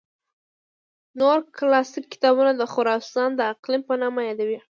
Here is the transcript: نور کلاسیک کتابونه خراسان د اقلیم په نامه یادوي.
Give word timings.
نور 1.19 1.37
کلاسیک 1.57 2.05
کتابونه 2.13 2.51
خراسان 2.73 3.29
د 3.35 3.41
اقلیم 3.53 3.81
په 3.89 3.93
نامه 4.01 4.21
یادوي. 4.29 4.57